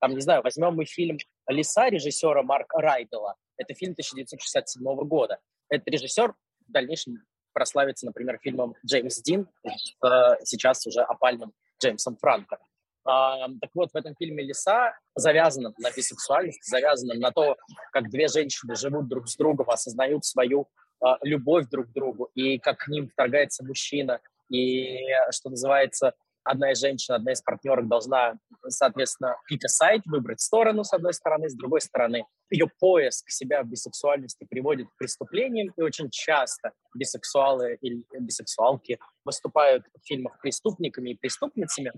Там, 0.00 0.12
не 0.14 0.20
знаю, 0.20 0.42
возьмем 0.42 0.74
мы 0.74 0.84
фильм 0.84 1.16
«Лиса» 1.46 1.88
режиссера 1.88 2.42
Марка 2.42 2.78
Райдела. 2.78 3.36
Это 3.56 3.74
фильм 3.74 3.92
1967 3.92 4.82
года. 5.06 5.38
Этот 5.72 5.88
режиссер 5.88 6.34
в 6.68 6.70
дальнейшем 6.70 7.24
прославится, 7.54 8.04
например, 8.04 8.38
фильмом 8.42 8.74
«Джеймс 8.86 9.22
Дин», 9.22 9.48
э, 9.64 10.08
сейчас 10.44 10.86
уже 10.86 11.00
опальным 11.00 11.54
Джеймсом 11.82 12.18
Франко. 12.18 12.58
А, 13.06 13.48
так 13.58 13.70
вот, 13.74 13.90
в 13.90 13.96
этом 13.96 14.14
фильме 14.14 14.42
«Лиса» 14.44 14.94
завязано 15.14 15.72
на 15.78 15.90
бисексуальности, 15.90 16.68
завязано 16.68 17.14
на 17.14 17.30
то, 17.30 17.56
как 17.90 18.10
две 18.10 18.28
женщины 18.28 18.76
живут 18.76 19.08
друг 19.08 19.28
с 19.28 19.36
другом, 19.36 19.70
осознают 19.70 20.26
свою 20.26 20.68
а, 21.00 21.16
любовь 21.22 21.68
друг 21.70 21.88
к 21.88 21.92
другу, 21.92 22.28
и 22.34 22.58
как 22.58 22.80
к 22.80 22.88
ним 22.88 23.08
вторгается 23.08 23.64
мужчина, 23.64 24.20
и, 24.50 24.98
что 25.30 25.48
называется, 25.48 26.12
одна 26.44 26.72
из 26.72 26.80
женщин, 26.80 27.14
одна 27.14 27.32
из 27.32 27.42
партнерок 27.42 27.88
должна, 27.88 28.34
соответственно, 28.68 29.36
side, 29.50 30.02
выбрать 30.06 30.40
сторону, 30.40 30.84
с 30.84 30.92
одной 30.92 31.14
стороны, 31.14 31.48
с 31.48 31.54
другой 31.54 31.80
стороны. 31.80 32.24
Ее 32.50 32.66
поиск 32.80 33.30
себя 33.30 33.62
в 33.62 33.66
бисексуальности 33.68 34.46
приводит 34.48 34.88
к 34.88 34.96
преступлениям, 34.98 35.72
и 35.76 35.82
очень 35.82 36.10
часто 36.10 36.72
бисексуалы 36.94 37.78
или 37.80 38.04
бисексуалки 38.18 38.98
выступают 39.24 39.84
в 39.86 40.06
фильмах 40.06 40.38
преступниками 40.40 41.10
и 41.10 41.16
преступницами. 41.16 41.92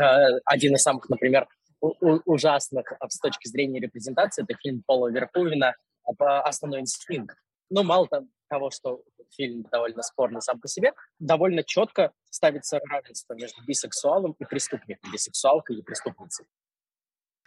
Э, 0.00 0.38
один 0.44 0.74
из 0.74 0.82
самых, 0.82 1.08
например, 1.08 1.46
ужасных 1.80 2.92
с 3.08 3.18
точки 3.18 3.48
зрения 3.48 3.80
репрезентации, 3.80 4.42
это 4.42 4.58
фильм 4.58 4.82
Пола 4.86 5.10
Верховена 5.10 5.74
«Основной 6.18 6.80
инстинкт». 6.80 7.36
Ну, 7.70 7.82
мало 7.82 8.08
того, 8.48 8.70
что 8.70 9.02
фильм 9.30 9.62
довольно 9.70 10.02
спорный 10.02 10.42
сам 10.42 10.60
по 10.60 10.68
себе, 10.68 10.92
довольно 11.18 11.62
четко 11.62 12.12
ставится 12.30 12.80
равенство 12.90 13.34
между 13.34 13.64
бисексуалом 13.64 14.34
и 14.38 14.44
преступником, 14.44 15.10
бисексуалкой 15.12 15.78
и 15.78 15.82
преступницей. 15.82 16.46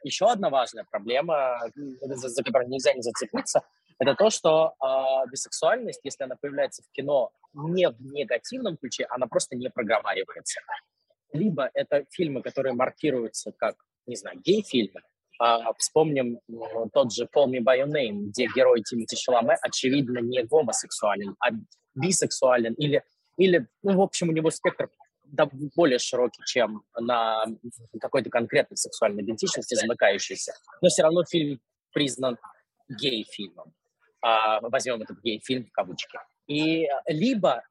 Еще 0.03 0.25
одна 0.25 0.49
важная 0.49 0.85
проблема, 0.89 1.59
за, 1.75 2.29
за 2.29 2.43
которую 2.43 2.69
нельзя 2.69 2.93
не 2.93 3.01
зацепиться, 3.01 3.61
это 3.99 4.15
то, 4.15 4.29
что 4.29 4.73
э, 4.81 5.29
бисексуальность, 5.29 5.99
если 6.03 6.23
она 6.23 6.35
появляется 6.37 6.83
в 6.83 6.91
кино 6.91 7.31
не 7.53 7.89
в 7.89 8.01
негативном 8.01 8.77
ключе, 8.77 9.05
она 9.09 9.27
просто 9.27 9.57
не 9.57 9.69
проговаривается. 9.69 10.61
Либо 11.33 11.69
это 11.73 12.05
фильмы, 12.09 12.41
которые 12.41 12.73
маркируются 12.73 13.51
как, 13.51 13.75
не 14.05 14.15
знаю, 14.15 14.39
гей-фильмы, 14.39 15.01
а, 15.39 15.73
вспомним 15.73 16.39
ну, 16.47 16.89
тот 16.93 17.13
же 17.13 17.23
Call 17.25 17.47
Me 17.47 17.59
By 17.59 17.79
Your 17.79 17.87
Name, 17.87 18.27
где 18.27 18.47
герой 18.53 18.83
Тимати 18.83 19.15
Шаламе, 19.15 19.55
очевидно, 19.61 20.19
не 20.19 20.43
гомосексуален, 20.43 21.35
а 21.39 21.51
бисексуален 21.95 22.73
или, 22.73 23.03
или 23.37 23.67
ну, 23.81 23.97
в 23.97 24.01
общем, 24.01 24.29
у 24.29 24.31
него 24.33 24.51
спектр 24.51 24.89
более 25.75 25.99
широкий, 25.99 26.41
чем 26.45 26.83
на 26.99 27.45
какой-то 28.01 28.29
конкретной 28.29 28.77
сексуальной 28.77 29.23
идентичности 29.23 29.75
замыкающейся. 29.75 30.53
Но 30.81 30.89
все 30.89 31.03
равно 31.03 31.23
фильм 31.23 31.59
признан 31.93 32.37
гей-фильмом. 32.89 33.73
А, 34.21 34.59
возьмем 34.61 35.01
этот 35.01 35.21
гей-фильм 35.21 35.65
в 35.67 35.71
кавычки. 35.71 36.17
И 36.47 36.87
либо 37.07 37.63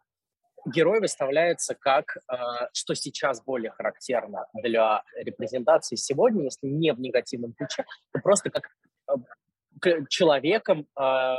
герой 0.67 1.01
выставляется 1.01 1.75
как, 1.75 2.17
э, 2.17 2.37
что 2.73 2.95
сейчас 2.95 3.43
более 3.43 3.71
характерно 3.71 4.47
для 4.55 5.03
репрезентации 5.17 5.97
сегодня, 5.97 6.45
если 6.45 6.67
не 6.67 6.93
в 6.93 7.01
негативном 7.01 7.53
ключе, 7.53 7.85
то 8.13 8.21
просто 8.21 8.51
как 8.51 8.69
э, 9.09 10.05
человеком, 10.09 10.87
э, 10.99 11.35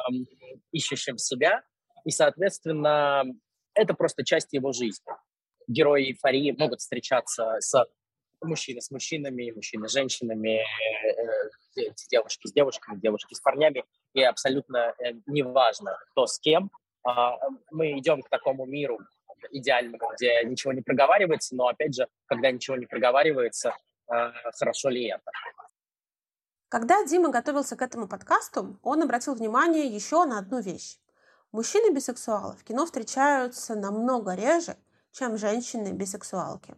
ищущим 0.72 1.18
себя, 1.18 1.64
и, 2.06 2.12
соответственно, 2.12 3.24
это 3.74 3.94
просто 3.94 4.24
часть 4.24 4.54
его 4.54 4.72
жизни. 4.72 5.14
Герои 5.68 6.12
эйфории 6.12 6.56
могут 6.58 6.80
встречаться 6.80 7.58
с 7.60 7.86
мужчины 8.42 8.80
с 8.82 8.90
мужчинами, 8.90 9.52
мужчины 9.52 9.90
с 9.90 9.92
женщинами, 9.92 10.64
девушки 12.10 12.48
с 12.48 12.54
девушками, 12.54 12.98
девушки 12.98 13.34
с 13.34 13.42
парнями, 13.42 13.84
и 14.14 14.24
абсолютно 14.24 14.96
неважно, 15.28 15.98
кто 16.12 16.26
с 16.26 16.40
кем, 16.40 16.72
мы 17.72 17.98
идем 18.00 18.22
к 18.22 18.29
такому 18.29 18.65
миру 18.65 19.00
идеальному, 19.51 20.12
где 20.15 20.44
ничего 20.44 20.74
не 20.74 20.82
проговаривается, 20.82 21.56
но, 21.56 21.68
опять 21.68 21.96
же, 21.96 22.08
когда 22.25 22.51
ничего 22.51 22.75
не 22.77 22.86
проговаривается, 22.86 23.75
а, 24.08 24.32
хорошо 24.53 24.89
ли 24.89 25.08
это? 25.08 25.32
Когда 26.68 27.03
Дима 27.06 27.29
готовился 27.29 27.75
к 27.75 27.82
этому 27.82 28.08
подкасту, 28.08 28.79
он 28.84 29.01
обратил 29.01 29.34
внимание 29.34 29.86
еще 29.88 30.25
на 30.25 30.39
одну 30.39 30.62
вещь. 30.62 30.98
Мужчины-бисексуалы 31.51 32.56
в 32.58 32.63
кино 32.63 32.86
встречаются 32.86 33.75
намного 33.75 34.36
реже, 34.36 34.75
чем 35.12 35.38
женщины-бисексуалки. 35.38 36.75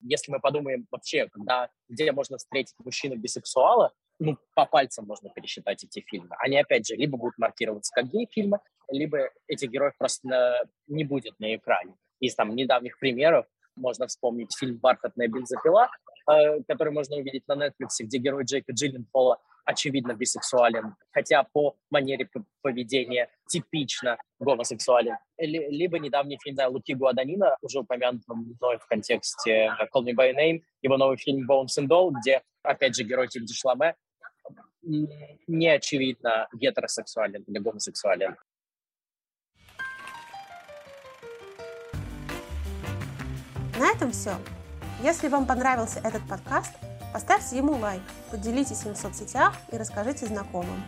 Если 0.00 0.32
мы 0.32 0.40
подумаем 0.40 0.86
вообще, 0.90 1.28
когда, 1.28 1.70
где 1.88 2.10
можно 2.10 2.38
встретить 2.38 2.74
мужчину-бисексуала, 2.78 3.92
ну, 4.18 4.36
по 4.54 4.66
пальцам 4.66 5.06
можно 5.06 5.30
пересчитать 5.30 5.84
эти 5.84 6.00
фильмы. 6.00 6.34
Они, 6.38 6.58
опять 6.58 6.86
же, 6.86 6.94
либо 6.94 7.16
будут 7.16 7.38
маркироваться 7.38 7.92
как 7.94 8.06
гей-фильмы, 8.06 8.58
либо 8.98 9.30
этих 9.46 9.70
героев 9.70 9.94
просто 9.98 10.66
не 10.86 11.04
будет 11.04 11.38
на 11.38 11.54
экране. 11.54 11.94
Из 12.20 12.34
там 12.34 12.54
недавних 12.54 12.98
примеров 12.98 13.46
можно 13.76 14.06
вспомнить 14.06 14.56
фильм 14.56 14.78
«Бархатная 14.78 15.28
бензопила», 15.28 15.88
э, 16.30 16.62
который 16.68 16.92
можно 16.92 17.16
увидеть 17.16 17.46
на 17.48 17.54
Netflix, 17.54 18.00
где 18.00 18.18
герой 18.18 18.44
Джейка 18.44 18.72
Джилленпола 18.72 19.40
очевидно 19.64 20.14
бисексуален, 20.14 20.94
хотя 21.10 21.44
по 21.52 21.76
манере 21.90 22.28
поведения 22.62 23.30
типично 23.48 24.18
гомосексуален. 24.38 25.16
Либо 25.38 25.98
недавний 25.98 26.38
фильм 26.42 26.56
да, 26.56 26.68
Луки 26.68 26.94
Гуаданина, 26.94 27.56
уже 27.62 27.80
упомянутый 27.80 28.36
мной 28.36 28.78
в 28.78 28.86
контексте 28.86 29.72
Call 29.94 30.04
Me 30.04 30.12
By 30.14 30.34
Name, 30.34 30.62
его 30.82 30.96
новый 30.96 31.16
фильм 31.16 31.50
Bones 31.50 31.78
and 31.78 31.88
Doll, 31.88 32.12
где, 32.20 32.42
опять 32.62 32.94
же, 32.94 33.04
герой 33.04 33.28
Тимати 33.28 33.54
Шламе 33.54 33.94
не 34.82 35.68
очевидно 35.68 36.46
гетеросексуален 36.52 37.42
или 37.42 37.58
гомосексуален. 37.58 38.36
На 43.84 43.90
этом 43.90 44.12
все. 44.12 44.34
Если 45.02 45.28
вам 45.28 45.44
понравился 45.44 46.00
этот 46.02 46.26
подкаст, 46.26 46.70
поставьте 47.12 47.58
ему 47.58 47.76
лайк, 47.76 48.00
поделитесь 48.30 48.82
им 48.86 48.94
в 48.94 48.96
соцсетях 48.96 49.54
и 49.70 49.76
расскажите 49.76 50.24
знакомым. 50.24 50.82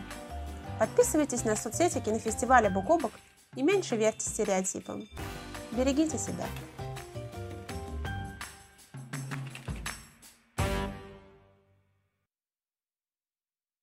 Подписывайтесь 0.79 1.45
на 1.45 1.55
соцсети 1.55 1.99
кинофестиваля 1.99 2.71
«Бок 2.71 2.89
о 2.89 2.97
бок» 2.97 3.11
и 3.53 3.61
меньше 3.61 3.97
верьте 3.97 4.27
стереотипам. 4.27 5.07
Берегите 5.73 6.17
себя. 6.17 6.45